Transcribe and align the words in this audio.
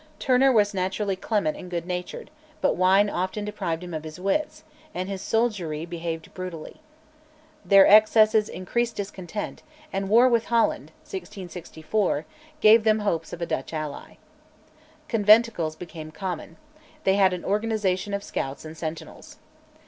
Turner 0.17 0.51
was 0.51 0.73
naturally 0.73 1.15
clement 1.15 1.55
and 1.55 1.69
good 1.69 1.85
natured, 1.85 2.31
but 2.59 2.75
wine 2.75 3.07
often 3.07 3.45
deprived 3.45 3.83
him 3.83 3.93
of 3.93 4.03
his 4.03 4.19
wits, 4.19 4.63
and 4.95 5.07
his 5.07 5.21
soldiery 5.21 5.85
behaved 5.85 6.33
brutally. 6.33 6.81
Their 7.63 7.85
excesses 7.85 8.49
increased 8.49 8.95
discontent, 8.95 9.61
and 9.93 10.09
war 10.09 10.27
with 10.27 10.45
Holland 10.45 10.85
(1664) 11.03 12.25
gave 12.61 12.83
them 12.83 12.97
hopes 13.01 13.31
of 13.31 13.43
a 13.43 13.45
Dutch 13.45 13.75
ally. 13.75 14.15
Conventicles 15.07 15.75
became 15.75 16.09
common; 16.09 16.57
they 17.03 17.13
had 17.13 17.31
an 17.31 17.45
organisation 17.45 18.15
of 18.15 18.23
scouts 18.23 18.65
and 18.65 18.75
sentinels. 18.75 19.37